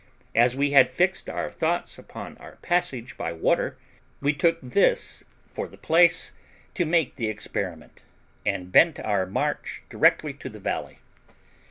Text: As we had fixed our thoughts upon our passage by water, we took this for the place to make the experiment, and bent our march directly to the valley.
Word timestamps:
As 0.33 0.55
we 0.55 0.71
had 0.71 0.89
fixed 0.89 1.29
our 1.29 1.51
thoughts 1.51 1.99
upon 1.99 2.35
our 2.39 2.55
passage 2.63 3.17
by 3.17 3.31
water, 3.31 3.77
we 4.19 4.33
took 4.33 4.59
this 4.59 5.23
for 5.53 5.67
the 5.67 5.77
place 5.77 6.31
to 6.73 6.85
make 6.85 7.17
the 7.17 7.29
experiment, 7.29 8.01
and 8.43 8.71
bent 8.71 8.99
our 8.99 9.27
march 9.27 9.83
directly 9.91 10.33
to 10.33 10.49
the 10.49 10.59
valley. 10.59 10.97